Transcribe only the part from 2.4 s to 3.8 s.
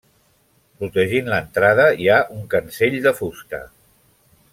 cancell de fusta.